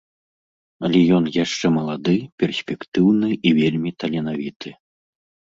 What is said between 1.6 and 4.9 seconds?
малады, перспектыўны і вельмі таленавіты.